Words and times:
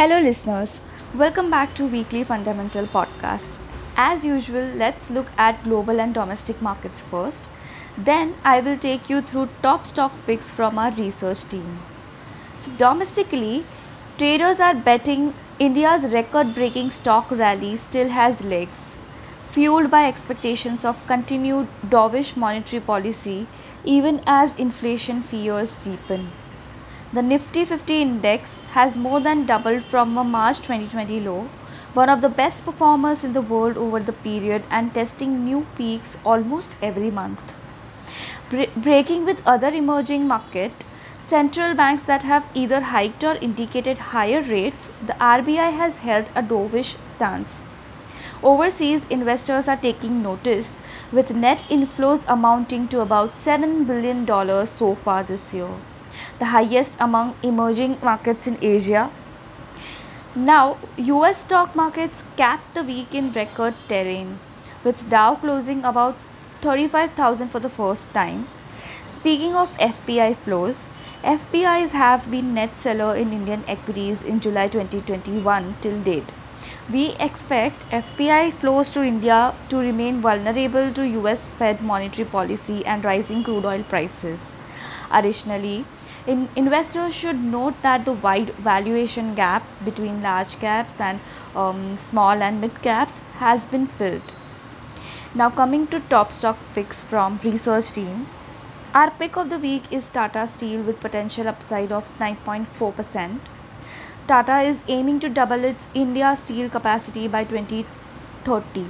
Hello, 0.00 0.18
listeners. 0.18 0.80
Welcome 1.14 1.50
back 1.50 1.74
to 1.74 1.86
Weekly 1.86 2.24
Fundamental 2.24 2.86
Podcast. 2.86 3.58
As 3.98 4.24
usual, 4.24 4.64
let's 4.82 5.10
look 5.10 5.26
at 5.36 5.62
global 5.62 6.00
and 6.00 6.14
domestic 6.14 6.62
markets 6.62 7.02
first. 7.10 7.50
Then, 7.98 8.34
I 8.42 8.60
will 8.60 8.78
take 8.78 9.10
you 9.10 9.20
through 9.20 9.50
top 9.60 9.86
stock 9.86 10.14
picks 10.26 10.48
from 10.48 10.78
our 10.78 10.90
research 10.92 11.44
team. 11.50 11.80
So, 12.60 12.72
domestically, 12.78 13.66
traders 14.16 14.58
are 14.58 14.74
betting 14.74 15.34
India's 15.58 16.04
record 16.04 16.54
breaking 16.54 16.92
stock 16.92 17.30
rally 17.30 17.76
still 17.76 18.08
has 18.08 18.40
legs, 18.40 18.78
fueled 19.50 19.90
by 19.90 20.06
expectations 20.08 20.82
of 20.82 21.06
continued 21.06 21.68
dovish 21.90 22.38
monetary 22.38 22.80
policy 22.80 23.46
even 23.84 24.22
as 24.26 24.56
inflation 24.56 25.22
fears 25.22 25.72
deepen. 25.84 26.30
The 27.12 27.22
Nifty 27.22 27.64
50 27.64 28.02
index 28.02 28.50
has 28.70 28.94
more 28.94 29.18
than 29.18 29.44
doubled 29.44 29.82
from 29.82 30.16
a 30.16 30.22
March 30.22 30.58
2020 30.58 31.18
low, 31.18 31.48
one 31.92 32.08
of 32.08 32.20
the 32.20 32.28
best 32.28 32.64
performers 32.64 33.24
in 33.24 33.32
the 33.32 33.40
world 33.40 33.76
over 33.76 33.98
the 33.98 34.12
period 34.12 34.62
and 34.70 34.94
testing 34.94 35.44
new 35.44 35.66
peaks 35.76 36.16
almost 36.24 36.76
every 36.80 37.10
month. 37.10 37.56
Bre- 38.48 38.70
breaking 38.76 39.24
with 39.24 39.42
other 39.44 39.70
emerging 39.70 40.28
market 40.28 40.70
central 41.26 41.74
banks 41.74 42.04
that 42.04 42.22
have 42.22 42.46
either 42.54 42.80
hiked 42.80 43.24
or 43.24 43.34
indicated 43.40 43.98
higher 44.14 44.42
rates, 44.42 44.88
the 45.04 45.14
RBI 45.14 45.72
has 45.72 45.98
held 45.98 46.30
a 46.36 46.44
dovish 46.44 46.94
stance. 47.04 47.48
Overseas 48.40 49.02
investors 49.10 49.66
are 49.66 49.76
taking 49.76 50.22
notice 50.22 50.76
with 51.10 51.34
net 51.34 51.64
inflows 51.68 52.24
amounting 52.28 52.86
to 52.86 53.00
about 53.00 53.34
$7 53.34 53.84
billion 53.84 54.24
so 54.68 54.94
far 54.94 55.24
this 55.24 55.52
year 55.52 55.70
the 56.40 56.46
highest 56.46 56.96
among 57.00 57.34
emerging 57.42 57.96
markets 58.02 58.46
in 58.46 58.58
Asia. 58.60 59.10
Now, 60.34 60.78
US 60.96 61.40
stock 61.40 61.76
markets 61.76 62.22
capped 62.36 62.74
the 62.74 62.82
week 62.82 63.14
in 63.14 63.32
record 63.32 63.74
terrain, 63.88 64.38
with 64.82 65.08
Dow 65.10 65.34
closing 65.34 65.84
about 65.84 66.16
35,000 66.62 67.48
for 67.48 67.60
the 67.60 67.68
first 67.68 68.12
time. 68.14 68.48
Speaking 69.08 69.54
of 69.54 69.76
FPI 69.78 70.36
flows, 70.36 70.76
FPIs 71.22 71.90
have 71.90 72.30
been 72.30 72.54
net 72.54 72.70
seller 72.78 73.14
in 73.14 73.34
Indian 73.34 73.62
equities 73.68 74.22
in 74.22 74.40
July 74.40 74.68
2021 74.68 75.74
till 75.82 76.00
date. 76.02 76.32
We 76.90 77.14
expect 77.20 77.82
FPI 77.90 78.54
flows 78.54 78.90
to 78.90 79.02
India 79.02 79.54
to 79.68 79.76
remain 79.76 80.22
vulnerable 80.22 80.92
to 80.94 81.06
US 81.18 81.40
Fed 81.58 81.82
monetary 81.82 82.26
policy 82.26 82.84
and 82.86 83.04
rising 83.04 83.44
crude 83.44 83.66
oil 83.66 83.82
prices. 83.82 84.38
Additionally, 85.10 85.84
in 86.26 86.48
investors 86.54 87.14
should 87.14 87.42
note 87.42 87.80
that 87.82 88.04
the 88.04 88.12
wide 88.12 88.50
valuation 88.54 89.34
gap 89.34 89.64
between 89.84 90.22
large 90.22 90.58
caps 90.60 91.00
and 91.00 91.20
um, 91.54 91.98
small 92.08 92.42
and 92.42 92.60
mid 92.60 92.82
caps 92.82 93.12
has 93.38 93.60
been 93.62 93.86
filled. 93.86 94.32
Now 95.34 95.50
coming 95.50 95.86
to 95.88 96.00
top 96.00 96.32
stock 96.32 96.58
picks 96.74 96.98
from 96.98 97.40
research 97.44 97.92
team. 97.92 98.26
Our 98.92 99.10
pick 99.12 99.36
of 99.36 99.50
the 99.50 99.58
week 99.58 99.84
is 99.92 100.08
Tata 100.08 100.48
Steel 100.48 100.82
with 100.82 101.00
potential 101.00 101.46
upside 101.48 101.92
of 101.92 102.04
9.4%. 102.18 103.38
Tata 104.26 104.60
is 104.62 104.78
aiming 104.88 105.20
to 105.20 105.28
double 105.28 105.64
its 105.64 105.84
India 105.94 106.36
steel 106.36 106.68
capacity 106.68 107.28
by 107.28 107.44
2030 107.44 108.86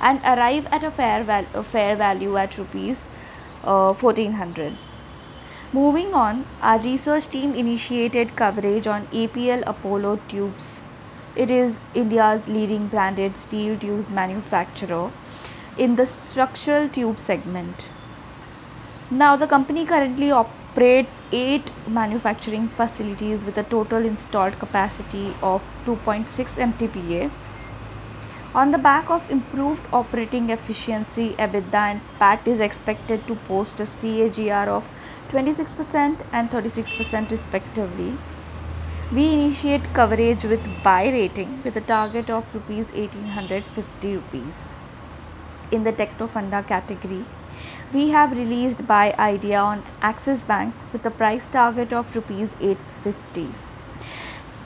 and 0.00 0.20
arrive 0.24 0.66
at 0.72 0.82
a 0.82 0.90
fair, 0.90 1.22
val- 1.22 1.62
fair 1.62 1.94
value 1.94 2.36
at 2.36 2.58
rupees 2.58 2.96
uh, 3.64 3.92
1400. 3.94 4.76
Moving 5.72 6.14
on, 6.14 6.46
our 6.60 6.80
research 6.80 7.28
team 7.28 7.54
initiated 7.54 8.34
coverage 8.34 8.88
on 8.88 9.06
APL 9.12 9.62
Apollo 9.68 10.18
Tubes. 10.26 10.64
It 11.36 11.48
is 11.48 11.78
India's 11.94 12.48
leading 12.48 12.88
branded 12.88 13.36
steel 13.38 13.78
tubes 13.78 14.10
manufacturer 14.10 15.12
in 15.78 15.94
the 15.94 16.06
structural 16.06 16.88
tube 16.88 17.20
segment. 17.20 17.84
Now, 19.12 19.36
the 19.36 19.46
company 19.46 19.86
currently 19.86 20.32
operates 20.32 21.12
eight 21.30 21.70
manufacturing 21.86 22.66
facilities 22.66 23.44
with 23.44 23.56
a 23.56 23.62
total 23.62 24.04
installed 24.04 24.58
capacity 24.58 25.32
of 25.40 25.62
2.6 25.86 26.26
MTPA. 26.68 27.30
On 28.56 28.72
the 28.72 28.78
back 28.78 29.08
of 29.08 29.30
improved 29.30 29.82
operating 29.92 30.50
efficiency, 30.50 31.36
EBITDA 31.38 31.74
and 31.74 32.00
PAT 32.18 32.48
is 32.48 32.58
expected 32.58 33.24
to 33.28 33.36
post 33.36 33.78
a 33.78 33.84
CAGR 33.84 34.66
of 34.66 34.88
26% 35.30 36.22
and 36.32 36.50
36% 36.50 37.30
respectively. 37.30 38.18
We 39.12 39.32
initiate 39.32 39.92
coverage 39.94 40.42
with 40.42 40.68
buy 40.82 41.04
rating 41.04 41.62
with 41.62 41.76
a 41.76 41.80
target 41.80 42.30
of 42.30 42.52
rupees 42.52 42.90
1850 42.92 44.16
rupees. 44.16 44.54
In 45.70 45.84
the 45.84 45.92
Techno 45.92 46.26
Funda 46.26 46.64
category, 46.64 47.24
we 47.92 48.08
have 48.10 48.32
released 48.32 48.86
buy 48.88 49.14
idea 49.18 49.58
on 49.58 49.84
Axis 50.02 50.40
Bank 50.40 50.74
with 50.92 51.06
a 51.06 51.10
price 51.10 51.48
target 51.48 51.92
of 51.92 52.16
rupees 52.16 52.56
850. 52.60 53.48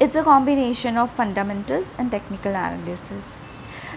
It's 0.00 0.16
a 0.16 0.22
combination 0.22 0.97
of 0.97 1.10
fundamentals 1.10 1.92
and 1.98 2.10
technical 2.10 2.53
analysis. 2.53 3.34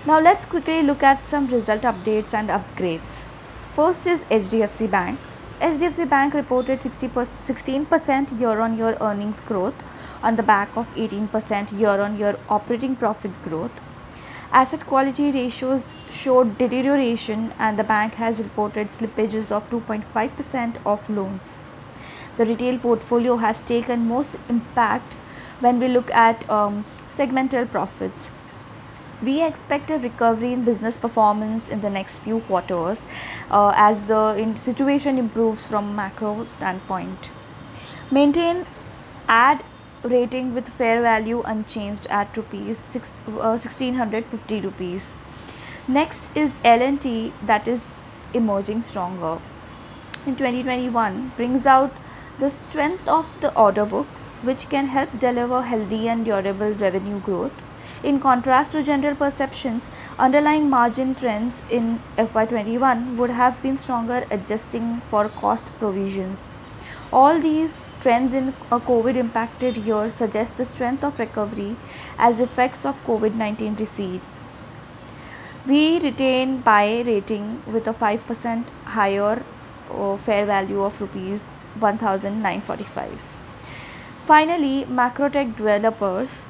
Now 0.05 0.19
let's 0.19 0.45
quickly 0.45 0.81
look 0.81 1.01
at 1.01 1.25
some 1.25 1.47
result 1.47 1.81
updates 1.83 2.33
and 2.33 2.49
upgrades. 2.49 3.23
First 3.73 4.05
is 4.05 4.23
HDFC 4.25 4.91
Bank 4.91 5.19
HDFC 5.59 6.07
Bank 6.07 6.35
reported 6.35 6.81
16% 6.81 8.39
year 8.39 8.59
on 8.59 8.77
year 8.77 8.95
earnings 9.01 9.39
growth 9.39 9.73
on 10.21 10.35
the 10.35 10.43
back 10.43 10.69
of 10.77 10.85
18% 10.93 11.79
year 11.79 11.99
on 11.99 12.19
year 12.19 12.37
operating 12.47 12.95
profit 12.95 13.31
growth. 13.43 13.81
Asset 14.51 14.85
quality 14.85 15.31
ratios 15.31 15.89
showed 16.11 16.59
deterioration 16.59 17.51
and 17.57 17.79
the 17.79 17.83
bank 17.83 18.13
has 18.13 18.37
reported 18.37 18.89
slippages 18.89 19.49
of 19.49 19.67
2.5% 19.71 20.75
of 20.85 21.09
loans. 21.09 21.57
The 22.37 22.45
retail 22.45 22.77
portfolio 22.77 23.37
has 23.37 23.63
taken 23.63 24.07
most 24.07 24.35
impact 24.49 25.13
when 25.59 25.79
we 25.79 25.87
look 25.87 26.11
at 26.11 26.47
um, 26.51 26.85
segmental 27.17 27.67
profits. 27.67 28.29
We 29.19 29.43
expect 29.43 29.89
a 29.89 29.97
recovery 29.97 30.53
in 30.53 30.63
business 30.63 30.95
performance 30.95 31.69
in 31.69 31.81
the 31.81 31.89
next 31.89 32.19
few 32.19 32.41
quarters 32.41 32.99
uh, 33.49 33.73
as 33.75 33.99
the 34.01 34.55
situation 34.55 35.17
improves 35.17 35.65
from 35.65 35.95
macro 35.95 36.45
standpoint. 36.45 37.31
Maintain 38.11 38.67
add 39.27 39.63
rating 40.03 40.53
with 40.53 40.69
fair 40.69 41.01
value 41.01 41.41
unchanged 41.41 42.05
at 42.11 42.37
rupees 42.37 42.77
6, 42.77 43.17
uh, 43.27 43.57
1650 43.57 44.61
rupees. 44.61 45.13
Next 45.87 46.27
is 46.35 46.51
L&T 46.63 47.33
that 47.43 47.67
is 47.67 47.79
emerging 48.35 48.83
stronger. 48.83 49.39
In 50.27 50.35
2021 50.35 51.31
brings 51.35 51.65
out 51.65 51.91
the 52.37 52.51
strength 52.51 53.09
of 53.09 53.25
the 53.41 53.51
order 53.55 53.85
book 53.85 54.05
which 54.43 54.69
can 54.69 54.85
help 54.85 55.19
deliver 55.19 55.63
healthy 55.63 56.07
and 56.07 56.23
durable 56.23 56.73
revenue 56.73 57.19
growth 57.19 57.63
in 58.03 58.19
contrast 58.19 58.71
to 58.73 58.83
general 58.83 59.15
perceptions, 59.15 59.89
underlying 60.19 60.69
margin 60.69 61.15
trends 61.15 61.63
in 61.69 61.99
FY21 62.17 63.15
would 63.17 63.29
have 63.29 63.61
been 63.63 63.77
stronger 63.77 64.25
adjusting 64.29 65.01
for 65.09 65.29
cost 65.29 65.67
provisions. 65.79 66.47
All 67.11 67.39
these 67.39 67.75
trends 68.01 68.33
in 68.33 68.49
a 68.71 68.79
COVID 68.79 69.15
impacted 69.15 69.77
year 69.77 70.09
suggest 70.09 70.57
the 70.57 70.65
strength 70.65 71.03
of 71.03 71.19
recovery 71.19 71.75
as 72.17 72.39
effects 72.39 72.85
of 72.85 73.03
COVID 73.05 73.33
19 73.33 73.75
recede. 73.75 74.21
We 75.65 75.99
retain 75.99 76.59
buy 76.61 77.03
rating 77.05 77.63
with 77.65 77.87
a 77.87 77.93
5% 77.93 78.65
higher 78.85 79.43
uh, 79.91 80.17
fair 80.17 80.45
value 80.45 80.83
of 80.83 81.01
rupees 81.01 81.51
1945. 81.79 83.19
Finally, 84.25 84.85
Macrotech 84.85 85.55
developers 85.55 86.41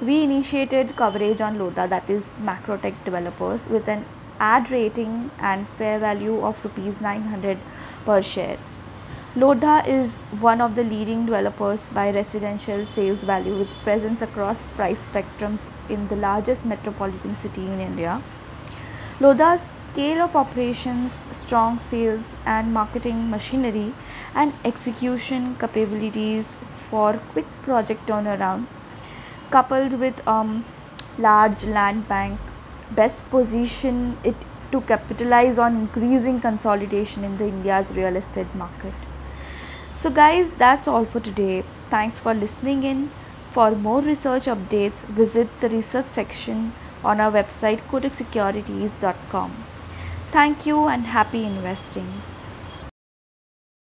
we 0.00 0.24
initiated 0.24 0.96
coverage 0.96 1.40
on 1.40 1.56
Lodha 1.56 1.88
that 1.88 2.10
is 2.10 2.32
Macrotech 2.42 2.94
developers 3.04 3.68
with 3.68 3.88
an 3.88 4.04
add 4.40 4.70
rating 4.72 5.30
and 5.38 5.68
fair 5.68 6.00
value 6.00 6.44
of 6.44 6.62
rupees 6.64 7.00
900 7.00 7.56
per 8.04 8.20
share. 8.20 8.58
Lodha 9.36 9.86
is 9.86 10.14
one 10.40 10.60
of 10.60 10.74
the 10.74 10.82
leading 10.82 11.26
developers 11.26 11.86
by 11.86 12.10
residential 12.10 12.84
sales 12.86 13.22
value 13.22 13.56
with 13.56 13.68
presence 13.84 14.20
across 14.20 14.66
price 14.66 15.04
spectrums 15.04 15.70
in 15.88 16.08
the 16.08 16.16
largest 16.16 16.66
metropolitan 16.66 17.36
city 17.36 17.64
in 17.64 17.78
India. 17.78 18.20
Lodha's 19.20 19.64
scale 19.92 20.22
of 20.22 20.34
operations, 20.34 21.20
strong 21.30 21.78
sales 21.78 22.34
and 22.44 22.74
marketing 22.74 23.30
machinery 23.30 23.92
and 24.34 24.52
execution 24.64 25.54
capabilities 25.54 26.46
for 26.90 27.12
quick 27.32 27.46
project 27.62 28.04
turnaround 28.08 28.66
coupled 29.50 29.98
with 30.00 30.26
um, 30.26 30.64
large 31.18 31.64
land 31.64 32.06
bank 32.08 32.38
best 32.90 33.28
position 33.30 34.16
it 34.24 34.34
to 34.72 34.80
capitalize 34.82 35.58
on 35.58 35.76
increasing 35.76 36.40
consolidation 36.40 37.24
in 37.24 37.36
the 37.36 37.46
India's 37.46 37.94
real 37.94 38.16
estate 38.16 38.54
market. 38.54 38.94
So 40.00 40.10
guys 40.10 40.50
that's 40.58 40.88
all 40.88 41.04
for 41.04 41.20
today. 41.20 41.64
Thanks 41.90 42.20
for 42.20 42.34
listening 42.34 42.82
in. 42.84 43.10
For 43.52 43.70
more 43.70 44.00
research 44.00 44.46
updates, 44.46 45.04
visit 45.20 45.48
the 45.60 45.68
research 45.68 46.06
section 46.12 46.72
on 47.04 47.20
our 47.20 47.30
website 47.30 47.80
kotaksecurities.com. 47.92 49.56
Thank 50.32 50.66
you 50.66 50.88
and 50.88 51.04
happy 51.04 51.44
investing. 51.44 52.08